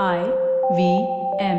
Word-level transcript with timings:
I 0.00 0.22
V 0.70 1.02
M. 1.40 1.58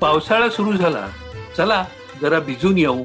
पावसाळा 0.00 0.48
सुरू 0.48 0.72
झाला. 0.72 1.08
चला 1.56 1.84
जरा 2.20 2.40
भिजून 2.40 2.78
येऊ. 2.78 3.04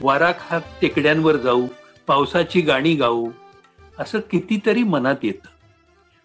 वारा 0.00 0.32
खात 0.32 0.60
टेकड्यांवर 0.82 1.36
जाऊ. 1.36 1.66
पावसाची 2.06 2.60
गाणी 2.60 2.94
गाऊ. 2.94 3.30
असं 3.98 4.20
कितीतरी 4.30 4.82
मनात 4.82 5.16
येतं. 5.22 5.48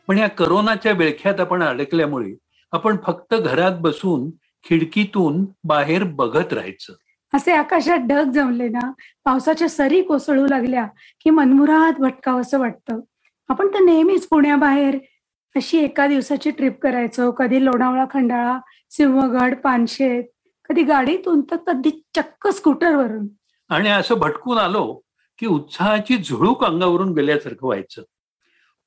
पण 0.08 0.18
या 0.18 0.28
करोनाच्या 0.28 0.92
विळख्यात 0.92 1.40
आपण 1.40 1.64
अडकल्यामुळे 1.64 2.34
आपण 2.72 2.98
फक्त 3.06 3.34
घरात 3.34 3.72
बसून 3.80 4.30
खिडकीतून 4.70 5.46
बाहेर 5.64 6.04
बघत 6.04 6.54
राहायचं. 6.54 6.94
असे 7.34 7.52
आकाशात 7.52 7.98
ढग 7.98 8.32
जमले 8.32 8.68
ना 8.70 8.92
पावसाच्या 9.26 9.70
सरी 9.70 10.02
कोसळू 10.02 10.46
लागल्या 10.48 10.88
की 11.24 11.30
मनमुराद 11.30 12.02
भटकावं 12.02 12.42
असं 12.42 12.60
वाटतं. 12.60 13.00
आपण 13.50 13.68
तर 13.68 13.80
नेहमीच 13.80 14.28
पुण्याबाहेर 14.28 14.98
अशी 15.56 15.78
एका 15.78 16.08
दिवसाची 16.08 16.52
ट्रिप 16.52 16.80
करायचो. 16.82 17.32
कधी 17.32 17.64
लोणावळा 17.66 18.06
खंडाळा 18.14 18.60
सिंहगड 18.92 19.56
पानशेत 19.56 20.24
कधी 20.70 20.84
गाडीतून 20.84 21.42
तर 21.42 21.56
कधी 21.56 21.90
चक्क 22.16 22.48
स्कूटरवरून. 22.48 23.28
आणि 23.70 23.90
असं 23.90 24.16
भटकून 24.16 24.58
आलो 24.58 25.02
की 25.38 25.46
उत्साहाची 25.46 26.18
झुळूक 26.18 26.64
अंगावरून 26.64 27.14
गेल्यासारखं 27.14 27.68
व्हायचं. 27.68 28.02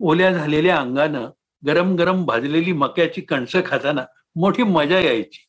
ओल्या 0.01 0.33
झालेल्या 0.33 0.77
अंगानं 0.77 1.29
गरम 1.67 1.95
गरम 1.95 2.25
भाजलेली 2.25 2.73
मक्याची 2.73 3.21
कणसं 3.21 3.61
खाताना 3.67 4.05
मोठी 4.37 4.63
मजा 4.63 4.99
यायची. 4.99 5.47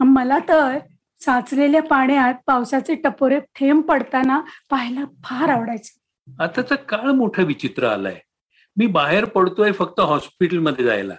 मला 0.00 0.38
तर 0.38 0.78
साचलेल्या 1.24 1.82
पाण्यात 1.82 2.34
पावसाचे 2.46 2.94
टपोरे 2.94 3.40
थेंब 3.40 3.82
पडताना 3.82 4.40
पाहायला 4.70 5.04
फार 5.24 5.48
आवडायचं. 5.48 6.42
आताचा 6.42 6.74
काळ 6.74 7.10
मोठा 7.10 7.42
विचित्र 7.42 7.86
आलाय. 7.86 8.20
मी 8.76 8.86
बाहेर 8.86 9.24
पडतोय 9.24 9.72
फक्त 9.72 10.00
हॉस्पिटलमध्ये 10.00 10.84
जायला. 10.84 11.14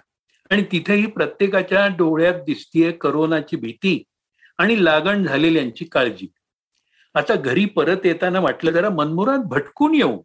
आणि 0.50 0.64
तिथेही 0.72 1.06
प्रत्येकाच्या 1.06 1.86
डोळ्यात 1.86 2.34
दिसतीये 2.34 2.92
करोनाची 2.92 3.56
भीती 3.56 4.02
आणि 4.58 4.84
लागण 4.84 5.24
झालेल्यांची 5.24 5.84
काळजी. 5.84 6.26
आता 7.14 7.34
घरी 7.34 7.64
परत 7.64 7.96
येताना 8.04 8.40
वाटलं 8.40 8.70
जरा 8.70 8.90
मनमुरात 8.90 9.38
भटकून 9.38 9.94
येऊ. 9.94 10.22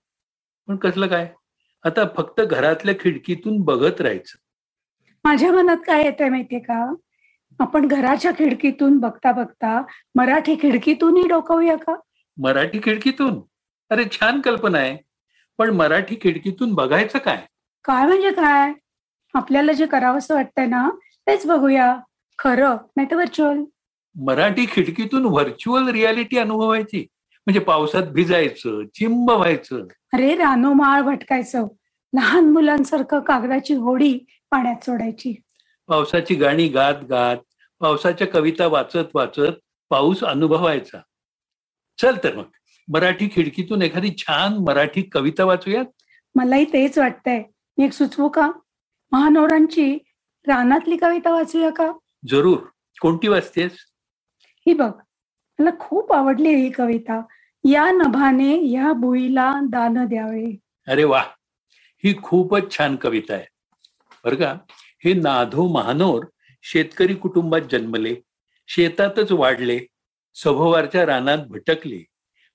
पण 0.67 0.75
कसलं 0.75 1.07
काय? 1.07 1.33
आता 1.83 2.01
फक्त 2.17 2.41
घरातल्या 2.41 2.95
खिडकीतून 2.99 3.61
बघत 3.61 4.01
राहायचं. 4.01 4.37
माझ्या 5.23 5.51
मनात 5.51 5.77
काय 5.77 6.03
येतंय 6.03 6.29
माहितीये 6.29 6.61
का? 6.61 6.93
आपण 7.59 7.87
घराच्या 7.87 8.31
खिडकीतून 8.31 8.97
बघता 8.97 9.31
बघता 9.31 9.81
मराठी 10.15 10.55
खिडकीतूनही 10.61 11.27
डोकावूया 11.27 11.75
का? 11.75 11.95
मराठी 12.37 12.79
खिडकीतून? 12.83 13.41
अरे 13.89 14.03
छान 14.11 14.41
कल्पना 14.41 14.77
आहे. 14.77 14.97
पण 15.57 15.69
मराठी 15.69 16.15
खिडकीतून 16.21 16.73
बघायचं 16.73 17.19
काय? 17.19 17.45
काय 17.85 18.05
म्हणजे 18.05 18.31
काय? 18.31 18.73
आपल्याला 19.33 19.71
जे 19.71 19.85
करावंसं 19.85 20.33
वाटतंय 20.35 20.65
ना 20.65 20.89
तेच 21.27 21.45
बघूया. 21.45 21.95
खरं 22.39 22.77
नाही 22.95 23.07
तर 23.11 23.15
व्हर्च्युअल 23.15 23.63
मराठी 24.15 24.65
खिडकीतून 24.71 25.25
व्हर्च्युअल 25.25 25.87
रियालिटी 25.87 26.37
अनुभवायची. 26.37 27.07
म्हणजे 27.47 27.59
पावसात 27.59 28.03
भिजायचं 28.03 28.85
चिंब 28.95 29.31
व्हायचं. 29.31 29.85
अरे 30.13 30.35
रानोमाळ 30.35 31.01
भटकायचं. 31.01 31.67
लहान 32.13 32.49
मुलांसारखं 32.49 33.19
कागदाची 33.19 33.73
होडी 33.73 34.17
पाण्यात 34.51 34.85
सोडायची. 34.85 35.41
पावसाची 35.91 36.35
गाणी 36.35 36.67
गात 36.67 36.93
गात 37.09 37.37
पावसाच्या 37.79 38.27
कविता 38.27 38.67
वाचत 38.67 39.07
वाचत 39.13 39.53
पाऊस 39.89 40.23
अनुभवायचा. 40.23 40.99
चल 41.97 42.17
तर 42.23 42.35
मग 42.35 42.43
मराठी 42.93 43.27
खिडकीतून 43.27 43.81
एखादी 43.81 44.11
छान 44.17 44.53
मराठी 44.53 45.01
कविता 45.01 45.43
वाचूयात? 45.45 45.85
मलाही 46.35 46.65
तेच 46.65 46.97
वाटतंय. 46.97 47.43
मी 47.77 47.85
एक 47.85 47.93
सुचवू 47.93 48.29
का? 48.29 48.51
महानोरांची 49.11 49.97
रानातली 50.47 50.97
कविता 50.97 51.33
वाचूया 51.33 51.69
का? 51.69 51.91
जरूर. 52.27 52.57
कोणती 53.01 53.27
वाचतेस? 53.27 53.71
ही 54.67 54.73
बघ 54.73 54.91
मला 55.59 55.69
खूप 55.79 56.13
आवडली 56.13 56.55
ही 56.55 56.69
कविता. 56.69 57.21
या 57.63 57.91
नभाने 57.91 58.69
या 58.69 58.93
बुईला 58.93 59.53
दान 59.69 60.05
द्यावे. 60.05 60.57
अरे 60.87 61.03
वा 61.03 61.21
ही 62.03 62.21
खूपच 62.21 62.77
छान 62.77 62.95
कविता 62.95 63.33
आहे. 63.33 63.45
बरं 64.23 64.35
का? 64.35 64.57
हे 65.03 65.13
नाधो 65.13 65.67
महानोर 65.67 66.23
शेतकरी 66.63 67.13
कुटुंबात 67.13 67.61
जन्मले. 67.71 68.15
शेतातच 68.67 69.31
वाढले. 69.31 69.79
सभोवारच्या 70.35 71.05
रानात 71.05 71.37
भटकले. 71.37 72.05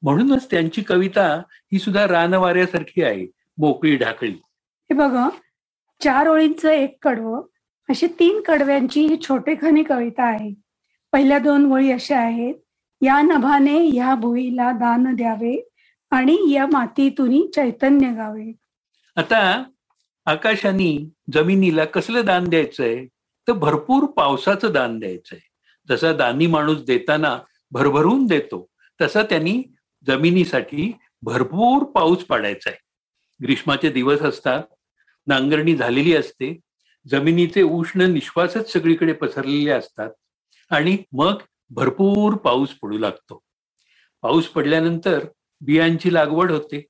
म्हणूनच 0.02 0.50
त्यांची 0.50 0.82
कविता 0.82 1.42
ही 1.50 1.78
सुद्धा 1.78 2.08
रानवाऱ्यासारखी 2.08 3.02
आहे. 3.02 3.26
मोकळी 3.58 3.96
ढाकळी. 3.96 4.30
हे 4.30 4.94
बघ 4.94 5.28
चार 6.04 6.28
ओळींचं 6.28 6.70
एक 6.70 6.98
कडवं 7.02 7.42
अशी 7.88 8.06
तीन 8.06 8.40
कडव्यांची 8.40 9.06
ही 9.06 9.16
छोटेखानी 9.28 9.82
कविता 9.82 10.22
आहे. 10.24 10.54
पहिल्या 11.12 11.38
दोन 11.38 11.72
ओळी 11.72 11.92
अशा 11.92 12.18
आहेत. 12.18 12.54
या 13.02 13.22
नभाने 13.22 13.96
या 13.96 14.14
भुईला 14.14 14.72
दान 14.72 15.14
द्यावे 15.14 15.68
आणि 16.10 16.52
या 16.52 16.66
मातीतून 16.66 17.50
चैतन्य 17.50 18.08
गावे. 18.08 18.52
आता 19.16 19.64
आकाशाने 20.26 21.10
जमिनीला 21.32 21.84
कसलं 21.84 22.24
दान 22.24 22.48
द्यायचंय? 22.48 23.06
तर 23.48 23.52
भरपूर 23.52 24.06
पावसाचं 24.06 24.72
दान 24.72 24.98
द्यायचंय. 24.98 25.38
जसा 25.88 26.12
दानी 26.12 26.46
माणूस 26.46 26.82
देताना 26.82 27.38
भरभरून 27.70 28.26
देतो 28.26 28.66
तसा 29.00 29.22
त्यांनी 29.22 29.62
जमिनीसाठी 30.06 30.92
भरपूर 31.22 31.84
पाऊस 31.84 32.24
पाडायचा 32.24 32.70
आहे 32.70 32.78
ग्रीष्माचे 33.42 33.90
दिवस 33.90 34.20
असतात 34.20 34.62
नांगरणी 35.26 35.76
झालेली 35.76 36.16
असते 36.16 36.60
जमिनीचे 37.08 37.62
उष्ण 37.62 38.00
निश्वासच 38.00 38.72
सगळीकडे 38.72 39.12
पसरलेले 39.12 39.70
असतात 39.70 40.10
आणि 40.70 40.98
मग 41.12 41.34
भरपूर 41.70 42.36
पाऊस 42.36 42.68
पडू 42.68 42.98
लागतो. 42.98 43.42
पाऊस 44.22 44.48
पडल्यानंतर 44.48 45.24
बियांची 45.60 46.14
लागवड 46.14 46.50
होते. 46.52 46.86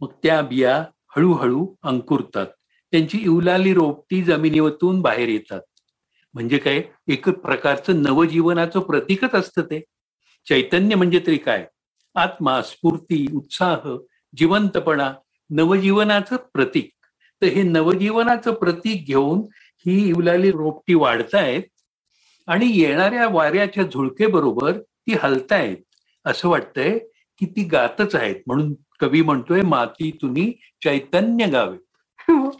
मग 0.00 0.12
त्या 0.22 0.40
बिया 0.42 0.84
हळूहळू 1.16 1.74
अंकुरतात. 1.82 2.46
त्यांची 2.90 3.18
इवलाली 3.18 3.74
रोपटी 3.74 4.22
जमिनीवरून 4.22 5.02
बाहेर 5.02 5.28
येतात. 5.28 5.60
म्हणजे 6.34 6.58
काय? 6.58 6.82
एक 7.08 7.28
प्रकारचं 7.28 8.02
नवजीवनाचं 8.02 8.80
प्रतीकच 8.80 9.34
असतं 9.34 9.62
ते. 9.62 9.84
चैतन्य 10.48 10.94
म्हणजे 10.94 11.20
तरी 11.26 11.36
काय? 11.36 11.66
आत्मा 12.14 12.62
स्फूर्ती 12.62 13.26
उत्साह 13.34 13.96
जिवंतपणा 14.36 15.12
नवजीवनाचं 15.50 16.36
प्रतीक. 16.36 16.90
तर 17.42 17.46
हे 17.46 17.62
नवजीवनाचं 17.62 18.54
प्रतीक 18.54 19.06
घेऊन 19.06 19.38
ही 19.86 20.08
इवलाली 20.08 20.50
रोपटी 20.50 20.94
वाढतायत 20.94 21.62
आणि 22.46 22.66
येणाऱ्या 22.80 23.28
वाऱ्याच्या 23.28 23.84
झुळकेबरोबर 23.84 24.80
ती 24.80 25.14
हलतायत. 25.22 25.76
असं 26.24 26.48
वाटतंय 26.48 26.98
की 27.38 27.46
ती 27.46 27.64
गातच 27.64 28.14
आहेत 28.14 28.36
म्हणून 28.46 28.74
कवी 29.02 29.22
म्हणतोय 29.22 29.62
मातीतुनी 29.62 30.50
चैतन्य 30.84 31.46
गावे. 31.46 31.76
हो. 32.18 32.50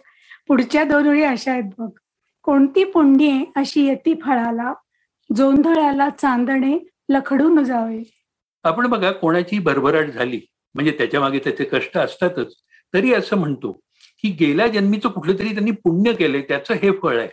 पुढच्या 0.48 0.84
दोन 0.84 1.08
ओळी 1.08 1.22
अशा 1.22 1.52
आहेत 1.52 1.70
बघ. 1.78 1.90
कोणती 2.42 2.84
पुण्ये 2.84 3.44
अशी 3.56 3.86
येती 3.86 4.14
फळाला 4.14 4.72
जोंधळ्याला 5.36 6.08
चांदणे 6.10 6.78
लखडून 7.08 7.64
जावे? 7.64 8.02
आपण 8.64 8.86
बघा 8.86 9.10
कोणाची 9.10 9.58
भरभराट 9.58 10.06
झाली 10.06 10.40
म्हणजे 10.74 10.90
त्याच्यामागे 10.90 11.38
त्याचे 11.38 11.64
कष्ट 11.64 11.96
असतातच. 11.96 12.54
तरी 12.94 13.14
असं 13.14 13.36
म्हणतो 13.36 13.72
की 14.22 14.30
गेल्या 14.30 14.66
जन्मीचं 14.66 15.08
कुठलं 15.08 15.38
तरी 15.38 15.52
त्यांनी 15.52 15.70
पुण्य 15.70 16.12
केलंय 16.12 16.42
त्याचं 16.42 16.74
हे 16.74 16.90
फळ 16.90 17.18
आहे. 17.18 17.28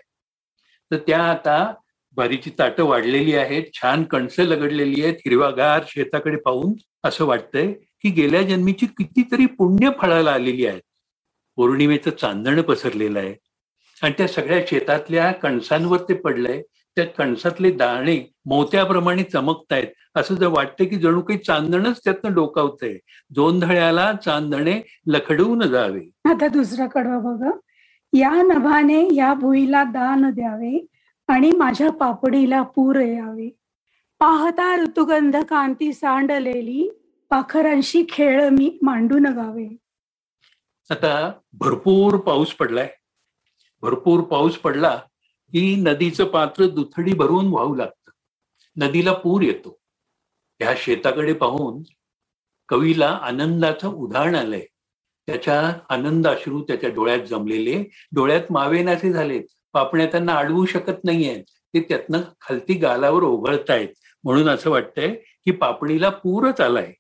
तर 0.92 0.98
त्या 0.98 1.24
आता 1.24 1.74
बारीची 2.16 2.50
ताटं 2.60 2.84
वाढलेली 2.84 3.36
आहेत 3.36 3.64
छान 3.74 4.04
कणसं 4.04 4.44
लगडलेली 4.44 5.04
आहेत 5.04 5.16
हिरवागार 5.16 5.84
शेताकडे 5.88 6.38
पाहून 6.38 6.74
असं 7.04 7.26
वाटतंय. 7.26 7.74
की 8.02 8.10
गेल्या 8.10 8.42
जन्मीची 8.42 8.86
कितीतरी 8.86 9.46
पुण्य 9.46 9.90
फळाला 10.02 10.32
आलेली 10.32 10.66
आहेत. 10.66 10.82
पौर्णिमेचं 11.56 12.12
चांदण 12.12 12.62
पसरलेलं 12.62 13.20
आहे. 13.20 13.36
आणि 14.04 14.14
त्या 14.18 14.28
सगळ्या 14.28 14.66
शेतातल्या 14.68 15.32
कणसांवर 15.32 15.98
ते 16.10 16.14
पडलंय. 16.14 16.62
त्या 16.96 17.06
कणसातले 17.06 17.72
दाणे 17.72 18.34
मोत्याप्रमाणे 18.46 19.24
चमकतायत. 19.24 19.88
असं 20.16 20.36
जर 20.36 20.48
वाटतं 20.48 20.86
की 20.86 20.96
जणू 20.96 21.22
काही 21.22 21.40
चांदणच 21.40 22.00
त्यातनं 22.04 22.34
डोकावतंय. 22.34 22.98
जोंधळ्याला 23.36 24.14
चांदणे 24.26 24.82
लखडून 25.08 25.62
जावे. 25.62 26.10
आता 26.26 26.48
दुसरा 26.48 26.88
कडवा 26.88 27.20
बघा. 27.20 27.52
या 28.14 28.30
नभाने 28.30 29.16
या 29.16 29.34
भुईला 29.34 29.84
दान 29.84 30.30
द्यावे 30.30 30.86
आणि 31.28 31.52
माझ्या 31.52 31.92
पापडीला 31.92 32.62
पूर 32.62 32.96
यावे. 32.96 33.56
पाहता 34.20 34.82
ऋतुगंध 34.82 35.38
कांती 35.38 35.94
सांडलेली 35.94 36.99
पाखरांशी 37.30 38.06
खेळ 38.10 38.50
मी 38.50 38.80
मांडून 38.82 39.26
गावे 39.26 39.78
आता 40.90 41.32
भरपूर 41.54 42.18
पाऊस 42.18 42.54
पडलाय. 42.54 42.90
भरपूर 43.82 44.22
पाऊस 44.22 44.58
पडला 44.58 44.96
की 45.52 45.76
नदीचं 45.76 46.26
पात्र 46.26 46.68
दुथडी 46.68 47.14
भरून 47.14 47.48
वाहू 47.48 47.76
लागतं. 47.76 48.12
नदीला 48.78 49.14
पूर 49.14 49.42
येतो. 49.42 49.80
ह्या 50.60 50.74
शेताकडे 50.78 51.34
पाहून 51.34 51.84
कवीला 52.70 53.20
आनंदाचं 53.22 53.88
उदाहरण 53.88 54.36
आलंय. 54.36 54.66
त्याच्या 55.28 55.74
आनंदाश्रू 55.90 56.64
त्याच्या 56.64 56.90
डोळ्यात 56.90 57.20
जमलेले 57.20 57.84
डोळ्यात 58.12 58.52
मावेनाचे 58.52 59.12
झालेत. 59.12 59.44
पापण्या 59.74 60.08
त्यांना 60.08 60.36
अडवू 60.36 60.66
शकत 60.66 61.04
नाहीयेत. 61.04 61.44
ते 61.44 61.82
त्यातनं 61.82 62.22
खालती 62.42 62.74
गालावर 62.74 63.24
ओघळतायत. 63.24 63.90
म्हणून 64.24 64.50
असं 64.50 64.70
वाटतंय 64.70 65.16
की 65.16 65.52
पापणीला 65.52 66.10
पूरच 66.10 66.62
आलाय. 66.62 66.94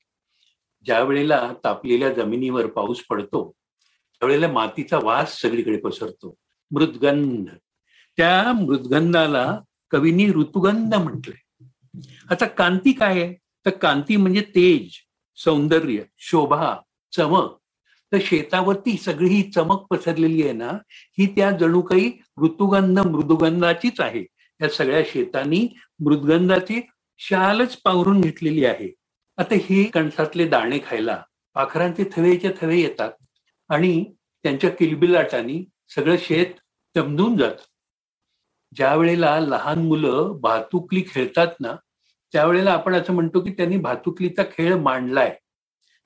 ज्या 0.85 1.03
वेळेला 1.03 1.53
तापलेल्या 1.63 2.13
जमिनीवर 2.13 2.65
पाऊस 2.65 2.99
पडतो 3.09 3.55
त्यावेळेला 4.19 4.47
मातीचा 4.47 4.99
वास 5.03 5.41
सगळीकडे 5.41 5.77
पसरतो. 5.77 6.35
मृदगंध. 6.71 7.47
त्या 8.17 8.53
मृदगंधाला 8.53 9.59
कवींनी 9.91 10.29
ऋतुगंध 10.29 10.95
म्हटलंय. 10.95 11.65
आता 12.29 12.45
कांती 12.45 12.91
काय 12.91 13.21
आहे? 13.21 13.33
तर 13.65 13.69
कांती 13.69 14.15
म्हणजे 14.15 14.41
तेज 14.41 14.89
सौंदर्य 15.35 16.03
शोभा 16.17 16.75
चमक. 17.11 17.55
तर 18.11 18.17
शेतावरती 18.21 18.97
सगळी 18.97 19.29
ही 19.29 19.51
चमक 19.51 19.85
पसरलेली 19.89 20.43
आहे 20.43 20.51
ना 20.51 20.71
ही 20.91 21.25
त्या 21.25 21.51
जणू 21.51 21.81
काही 21.81 22.11
ऋतुगंध 22.43 22.99
मृदुगंधाचीच 22.99 23.99
आहे. 23.99 24.25
या 24.61 24.69
सगळ्या 24.69 25.03
शेतांनी 25.05 25.67
मृदगंधाची 25.99 26.81
शालच 27.17 27.77
पावरून 27.77 28.21
घेतलेली 28.21 28.65
आहे. 28.65 28.95
आता 29.39 29.56
ही 29.56 29.83
कणसातले 29.83 30.47
दाणे 30.47 30.80
खायला 30.86 31.21
पाखरांचे 31.56 32.03
थवेच्या 32.15 32.51
थवे 32.62 32.77
येतात 32.77 33.12
आणि 33.69 34.03
त्यांच्या 34.44 34.69
किलबिलाटाने 34.69 35.63
सगळं 35.95 36.15
शेत 36.19 36.59
दमदून 36.95 37.38
जात. 37.38 37.56
ज्या 38.75 38.95
वेळेला 38.95 39.39
लहान 39.39 39.80
मुलं 39.80 40.38
भातुकली 40.41 41.03
खेळतात 41.07 41.47
ना 41.59 41.75
त्यावेळेला 42.33 42.71
आपण 42.71 42.95
असं 42.95 43.13
म्हणतो 43.13 43.39
की 43.39 43.51
त्यांनी 43.51 43.77
भातुकलीचा 43.77 44.44
खेळ 44.44 44.75
मांडलाय. 44.75 45.36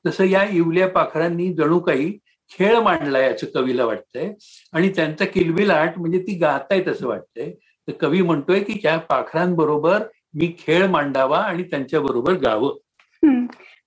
तसं 0.06 0.24
या 0.24 0.44
इवल्या 0.44 0.88
पाखरांनी 0.88 1.54
जणू 1.54 1.80
काही 1.80 2.12
खेळ 2.52 2.80
मांडलाय 2.80 3.34
असं 3.34 3.48
कवीला 3.56 3.86
वाटतंय 3.86 4.34
आणि 4.74 4.90
त्यांचा 4.90 5.26
किलबिलाट 5.26 5.98
म्हणजे 5.98 6.20
ती 6.20 6.38
गातायत 6.38 6.88
असं 6.88 7.08
वाटतंय. 7.08 7.52
तर 7.88 7.92
कवी 7.92 8.22
म्हणतोय 8.22 8.60
की 8.60 8.80
त्या 8.84 8.98
पाखरांबरोबर 9.00 10.04
मी 10.34 10.56
खेळ 10.60 10.88
मांडावा 10.88 11.40
आणि 11.40 11.64
त्यांच्या 11.64 12.02
बरोबर 12.02 12.34
गावं. 12.34 12.78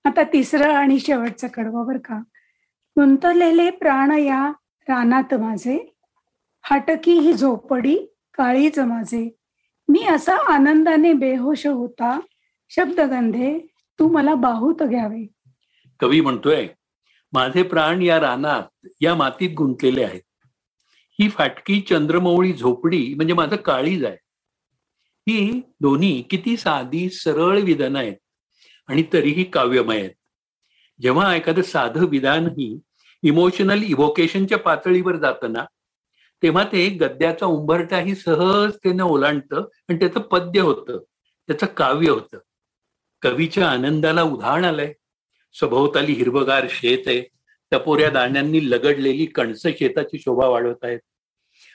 आता 0.05 0.23
तिसरं 0.23 0.73
आणि 0.73 0.99
शेवटचं 0.99 1.47
कडवं 1.47 1.87
बर 1.87 1.97
का. 1.97 2.19
गुंतलेले 2.95 3.69
प्राण 3.69 4.11
या 4.11 4.51
रानात 4.89 5.33
माझे. 5.33 5.93
हाटकी 6.61 7.19
ही 7.19 7.33
झोपडी 7.33 7.97
काळीच 8.33 8.79
माझे. 8.79 9.35
मी 9.89 10.05
असा 10.07 10.53
आनंदाने 10.53 11.13
बेहोश 11.13 11.67
होता. 11.67 12.19
शब्दगंधे 12.69 13.59
तू 13.99 14.07
मला 14.07 14.35
बाहूत 14.35 14.83
घ्यावे. 14.83 15.27
कवी 15.99 16.21
म्हणतोय 16.21 16.67
माझे 17.33 17.63
प्राण 17.63 18.01
या 18.01 18.19
रानात 18.19 18.87
या 19.01 19.15
मातीत 19.15 19.49
गुंतलेले 19.57 20.03
आहेत. 20.03 20.21
ही 21.19 21.29
फाटकी 21.29 21.81
चंद्रमौळी 21.81 22.53
झोपडी 22.53 23.13
म्हणजे 23.13 23.33
माझं 23.33 23.55
काळीज 23.55 24.05
आहे. 24.05 24.17
ही 25.27 25.61
दोन्ही 25.81 26.21
किती 26.21 26.57
साधी 26.57 27.09
सरळ 27.09 27.59
विधानं 27.59 27.99
आहेत. 27.99 28.15
आणि 28.87 29.03
तरीही 29.13 29.43
काव्यमय 29.43 29.99
आहेत. 29.99 30.09
जेव्हा 31.01 31.35
एखादं 31.35 31.61
साधं 31.61 32.05
विधानही 32.05 32.79
इमोशनल 33.23 33.83
इव्होकेशनच्या 33.83 34.57
पातळीवर 34.57 35.15
जातं 35.15 35.53
ना 35.53 35.65
तेव्हा 36.43 36.63
ते 36.63 36.89
गद्याचा 36.89 37.45
उंबरटाही 37.45 38.15
सहजतेनं 38.15 39.03
ओलांडतं 39.03 39.65
आणि 39.89 39.99
त्याचं 39.99 40.19
पद्य 40.19 40.61
होतं 40.61 40.99
त्याचं 41.47 41.65
काव्य 41.65 42.09
होतं. 42.09 42.37
कवीच्या 43.21 43.69
आनंदाला 43.69 44.23
उदाहरण 44.23 44.65
आलंय. 44.65 44.93
सभोवताली 45.53 46.13
हिरवगार 46.13 46.67
शेत 46.69 47.07
आहे. 47.07 47.23
टपोऱ्या 47.71 48.09
दाण्यांनी 48.09 48.71
लगडलेली 48.71 49.25
कणस 49.25 49.61
शेताची 49.63 50.19
शोभा 50.19 50.47
वाढवत 50.47 50.83
आहेत. 50.83 50.99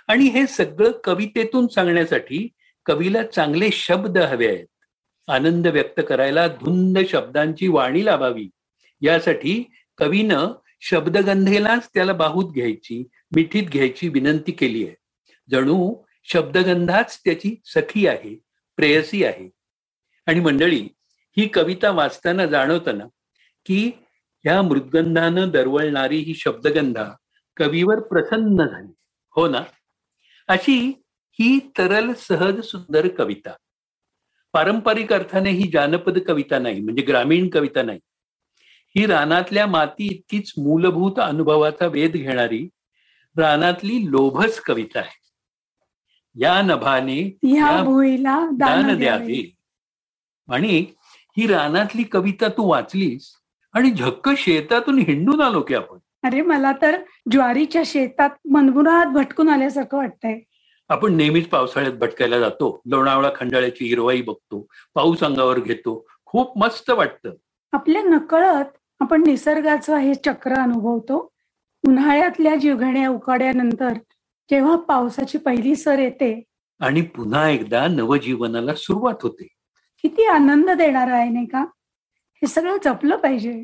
आणि 0.08 0.24
हे 0.24 0.46
सगळं 0.46 0.90
कवितेतून 1.04 1.66
सांगण्यासाठी 1.66 2.48
कवीला 2.86 3.22
चांगले 3.22 3.70
शब्द 3.72 4.18
हवे 4.18 4.48
आहेत. 4.48 4.66
आनंद 5.28 5.66
व्यक्त 5.66 6.00
करायला 6.08 6.46
धुंद 6.46 6.98
शब्दांची 7.08 7.68
वाणी 7.68 8.04
लाभावी 8.04 8.48
यासाठी 9.00 9.64
कवीनं 9.98 10.52
शब्दगंधेलाच 10.80 11.90
त्याला 11.94 12.12
बाहूत 12.12 12.52
घ्यायची 12.52 13.08
मिठीत 13.34 13.62
घ्यायची 13.62 14.08
विनंती 14.08 14.52
केली 14.52 14.86
आहे. 14.86 14.96
जणू 15.50 15.94
शब्दगंधाच 16.24 17.20
त्याची 17.24 17.60
सखी 17.64 18.06
आहे 18.06 18.40
प्रेयसी 18.76 19.24
आहे. 19.24 19.50
आणि 20.26 20.40
मंडळी 20.40 20.88
ही 21.36 21.48
कविता 21.48 21.90
वाचताना 21.90 22.46
जाणवताना 22.46 23.04
की 23.66 23.92
ह्या 24.44 24.62
मृदगंधानं 24.62 25.48
दरवळणारी 25.48 26.16
ही 26.16 26.34
शब्दगंधा 26.34 27.04
कवीवर 27.56 28.00
प्रसन्न 28.00 28.66
झाली. 28.66 28.92
हो 29.36 29.48
ना? 29.48 29.60
अशी 30.48 31.02
ही 31.32 31.58
तरल 31.58 32.12
सहज 32.12 32.60
सुंदर 32.60 33.08
कविता. 33.08 33.52
पारंपरिक 34.52 35.12
अर्थाने 35.12 35.50
ही 35.50 35.70
जानपद 35.72 36.18
कविता 36.18 36.58
नाही 36.58 36.80
म्हणजे 36.80 37.02
ग्रामीण 37.02 37.48
कविता 37.48 37.82
नाही. 37.82 37.98
ही 38.96 39.06
रानातल्या 39.06 39.66
माती 39.66 40.06
इतकीच 40.06 40.52
मूलभूत 40.58 41.18
अनुभवाचा 41.18 41.86
वेध 41.86 42.12
घेणारी 42.12 42.68
रानातली 43.36 44.10
लोभस 44.10 44.60
कविता 44.60 44.98
आहे. 44.98 45.20
या 46.36 46.62
नभाने 46.62 47.38
या 47.42 47.82
भुईला 47.82 48.46
दान 48.52 48.98
द्यावे. 48.98 49.54
आणि 50.48 50.84
ही 51.36 51.46
रानातली 51.46 52.02
कविता 52.02 52.48
तू 52.48 52.70
वाचलीस 52.70 53.32
आणि 53.72 53.90
झक्क 53.90 54.30
शेतातून 54.36 54.98
हिंडून 54.98 55.40
आलो 55.40 55.60
की 55.60 55.74
आपण. 55.74 55.98
अरे 56.22 56.42
मला 56.42 56.72
तर 56.82 57.02
ज्वारीच्या 57.30 57.82
शेतात 57.86 58.30
मनमुरात 58.50 59.06
भटकून 59.06 59.48
आल्यासारखं 59.48 59.96
वाटतंय. 59.96 60.40
आपण 60.90 61.14
नेहमीच 61.16 61.48
पावसाळ्यात 61.48 61.94
भटकायला 61.94 62.38
जातो 62.40 62.80
लोणावळा 62.86 63.30
खंडाळ्याची 63.36 63.84
हिरवाई 63.84 64.22
बघतो 64.22 64.66
पाऊस 64.94 65.22
अंगावर 65.24 65.58
घेतो 65.58 66.04
खूप 66.26 66.58
मस्त 66.58 66.90
वाटतं. 66.90 67.34
आपल्या 67.72 68.02
नकळत 68.02 68.76
आपण 69.00 69.22
निसर्गाचं 69.26 69.96
हे 69.96 70.14
चक्र 70.14 70.54
अनुभवतो. 70.54 71.28
उन्हाळ्यातल्या 71.84 72.54
जिवघण्या 72.54 73.08
उकाड्यानंतर 73.10 73.92
जेव्हा 74.50 74.76
पावसाची 74.88 75.38
पहिली 75.38 75.74
सर 75.76 75.98
येते 75.98 76.32
आणि 76.80 77.00
पुन्हा 77.16 77.48
एकदा 77.50 77.86
नवजीवनाला 77.86 78.74
सुरुवात 78.74 79.22
होते. 79.22 79.46
किती 80.04 80.26
आनंद 80.26 80.70
देणार 80.70 81.10
आहे 81.10 81.28
नाही 81.30 81.46
का? 81.46 81.60
हे 82.42 82.46
सगळं 82.46 82.76
जपलं 82.84 83.16
पाहिजे. 83.16 83.62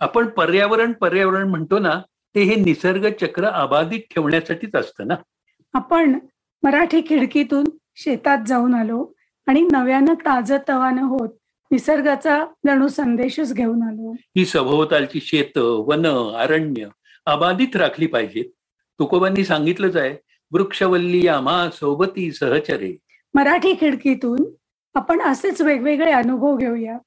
आपण 0.00 0.28
पर्यावरण 0.28 0.92
पर्यावरण 0.92 1.48
म्हणतो 1.48 1.78
ना 1.78 2.00
ते 2.34 2.42
हे 2.42 2.54
निसर्ग 2.54 3.06
चक्र 3.20 3.48
अबाधित 3.48 4.00
ठेवण्यासाठीच 4.14 4.74
असतं 4.74 5.06
ना. 5.08 5.14
आपण 5.74 6.18
मराठी 6.62 7.00
खिडकीतून 7.08 7.64
शेतात 7.94 8.38
जाऊन 8.46 8.74
आलो 8.74 9.12
आणि 9.46 9.68
नव्यानं 9.72 10.14
ताजं 10.14 10.56
तवानं 10.68 11.02
होत 11.02 11.28
निसर्गाचा 11.70 12.44
जणू 12.66 12.88
संदेशच 12.88 13.54
घेऊन 13.54 13.82
आलो. 13.82 14.12
ही 14.12 14.44
सभोवतालची 14.44 15.20
शेत 15.20 15.58
वन 15.58 16.06
अरण्य 16.36 16.86
अबाधित 17.26 17.76
राखली 17.76 18.06
पाहिजेत. 18.06 18.44
तुकोबांनी 18.98 19.44
सांगितलंच 19.44 19.96
आहे 19.96 20.16
वृक्षवल्ली 20.52 21.28
आमा 21.28 21.70
सोबती 21.70 22.32
सहचरे. 22.32 22.98
मराठी 23.34 23.74
खिडकीतून 23.80 24.44
आपण 24.94 25.20
असेच 25.20 25.60
वेगवेगळे 25.60 26.12
अनुभव 26.12 26.56
घेऊया. 26.56 26.98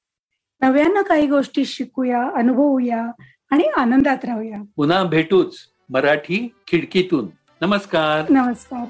नव्यानं 0.60 1.02
काही 1.02 1.26
गोष्टी 1.26 1.64
शिकूया 1.64 2.30
अनुभवूया 2.34 3.06
आणि 3.50 3.64
आनंदात 3.64 4.24
राहूया. 4.24 4.62
पुन्हा 4.76 5.04
भेटूच 5.04 5.58
मराठी 5.88 6.54
खिडकीतून. 6.66 7.28
नमस्कार. 7.60 8.30
नमस्कार. 8.30 8.84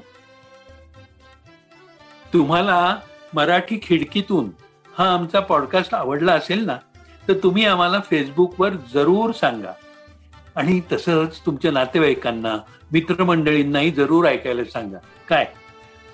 तुम्हाला 2.33 2.97
मराठी 3.33 3.79
खिडकीतून 3.83 4.49
हा 4.97 5.13
आमचा 5.13 5.39
पॉडकास्ट 5.39 5.95
आवडला 5.95 6.33
असेल 6.33 6.65
ना 6.65 6.77
तर 7.27 7.33
तुम्ही 7.33 7.65
आम्हाला 7.65 7.99
फेसबुकवर 7.99 8.69
जरूर 8.93 9.31
सांगा. 9.31 9.71
आणि 10.55 10.81
तसंच 10.91 11.39
तुमच्या 11.45 11.71
नातेवाईकांना 11.71 12.57
मित्रमंडळींनाही 12.91 13.91
जरूर 13.91 14.25
ऐकायला 14.25 14.63
सांगा. 14.63 14.97
काय? 15.29 15.45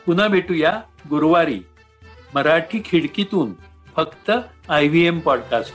पुन्हा 0.05 0.27
भेटूया 0.27 0.81
गुरुवारी 1.09 1.59
मराठी 2.33 2.81
खिडकीतून 2.86 3.53
फक्त 3.95 4.31
आय 4.69 4.88
व्ही 4.88 5.07
एम 5.07 5.19
पॉडकास्ट 5.19 5.74